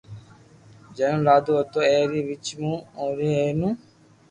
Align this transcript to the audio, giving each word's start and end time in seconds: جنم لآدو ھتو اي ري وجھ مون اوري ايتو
جنم 0.95 1.19
لآدو 1.25 1.51
ھتو 1.59 1.79
اي 1.89 1.99
ري 2.11 2.21
وجھ 2.29 2.49
مون 2.59 2.79
اوري 2.99 3.27
ايتو 3.41 3.69